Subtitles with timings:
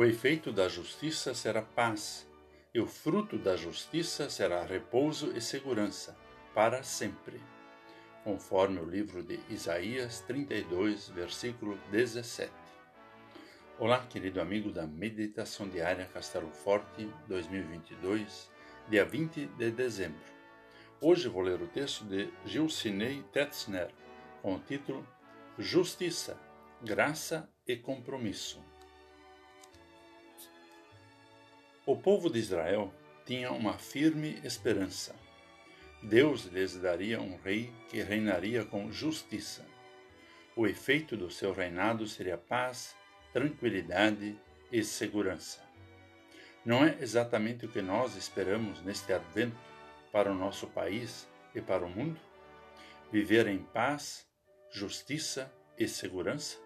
[0.00, 2.26] O efeito da justiça será paz,
[2.72, 6.16] e o fruto da justiça será repouso e segurança,
[6.54, 7.38] para sempre.
[8.24, 12.50] Conforme o livro de Isaías 32, versículo 17.
[13.78, 18.50] Olá, querido amigo da Meditação Diária Castelo Forte 2022,
[18.88, 20.24] dia 20 de dezembro.
[20.98, 23.90] Hoje vou ler o texto de Gilcinei Tetzner,
[24.40, 25.06] com o título
[25.58, 26.40] Justiça,
[26.82, 28.64] Graça e Compromisso.
[31.90, 32.94] O povo de Israel
[33.26, 35.12] tinha uma firme esperança.
[36.00, 39.66] Deus lhes daria um rei que reinaria com justiça.
[40.54, 42.94] O efeito do seu reinado seria paz,
[43.32, 44.38] tranquilidade
[44.70, 45.68] e segurança.
[46.64, 49.58] Não é exatamente o que nós esperamos neste advento
[50.12, 52.20] para o nosso país e para o mundo?
[53.10, 54.28] Viver em paz,
[54.70, 56.56] justiça e segurança?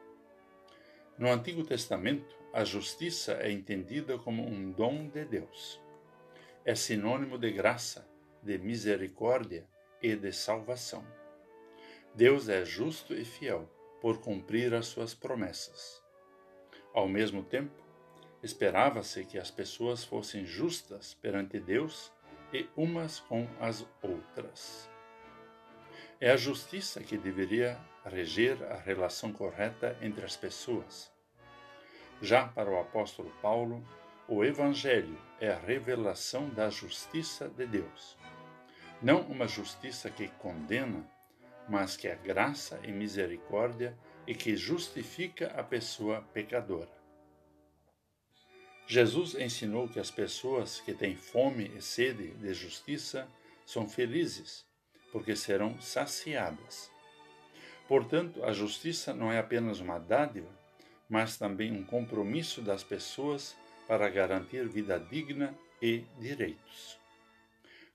[1.16, 5.82] No Antigo Testamento, a justiça é entendida como um dom de Deus.
[6.64, 8.08] É sinônimo de graça,
[8.44, 9.66] de misericórdia
[10.00, 11.04] e de salvação.
[12.14, 13.68] Deus é justo e fiel
[14.00, 16.00] por cumprir as suas promessas.
[16.92, 17.74] Ao mesmo tempo,
[18.40, 22.12] esperava-se que as pessoas fossem justas perante Deus
[22.52, 24.88] e umas com as outras.
[26.20, 31.12] É a justiça que deveria reger a relação correta entre as pessoas
[32.24, 33.86] já para o apóstolo Paulo,
[34.26, 38.16] o Evangelho é a revelação da justiça de Deus.
[39.02, 41.06] Não uma justiça que condena,
[41.68, 43.94] mas que é graça e misericórdia
[44.26, 46.88] e que justifica a pessoa pecadora.
[48.86, 53.28] Jesus ensinou que as pessoas que têm fome e sede de justiça
[53.66, 54.64] são felizes,
[55.12, 56.90] porque serão saciadas.
[57.86, 60.63] Portanto, a justiça não é apenas uma dádiva,
[61.08, 66.98] mas também um compromisso das pessoas para garantir vida digna e direitos.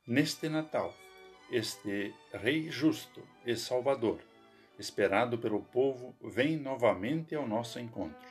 [0.06, 0.94] Neste Natal,
[1.52, 4.20] este Rei justo e Salvador,
[4.78, 8.30] esperado pelo povo, vem novamente ao nosso encontro.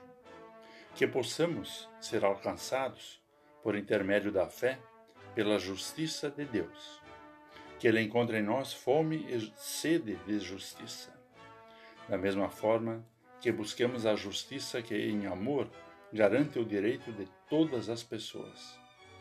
[0.95, 3.21] Que possamos ser alcançados,
[3.62, 4.78] por intermédio da fé,
[5.34, 7.03] pela justiça de Deus.
[7.78, 11.12] Que Ele encontre em nós fome e sede de justiça.
[12.09, 13.05] Da mesma forma,
[13.41, 15.71] que busquemos a justiça que, em amor,
[16.12, 18.78] garante o direito de todas as pessoas.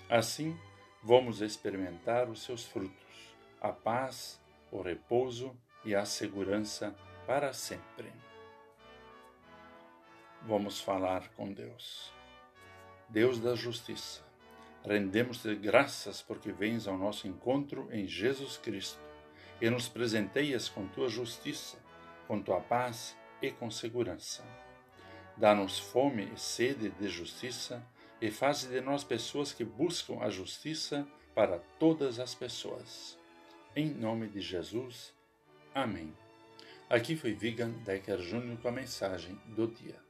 [0.09, 0.57] Assim,
[1.03, 4.41] vamos experimentar os seus frutos, a paz,
[4.71, 6.95] o repouso e a segurança
[7.25, 8.11] para sempre.
[10.43, 12.11] Vamos falar com Deus.
[13.09, 14.21] Deus da justiça,
[14.83, 18.99] rendemos-te graças porque vens ao nosso encontro em Jesus Cristo
[19.61, 21.77] e nos presenteias com tua justiça,
[22.27, 24.43] com tua paz e com segurança.
[25.35, 27.85] Dá-nos fome e sede de justiça
[28.21, 33.17] e faz de nós pessoas que buscam a justiça para todas as pessoas.
[33.75, 35.13] Em nome de Jesus.
[35.73, 36.11] Amém.
[36.89, 40.06] Aqui foi Vigan Decker Júnior com a mensagem do dia.